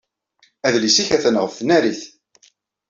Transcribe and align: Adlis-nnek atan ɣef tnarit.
Adlis-nnek 0.65 1.09
atan 1.15 1.39
ɣef 1.41 1.53
tnarit. 1.59 2.01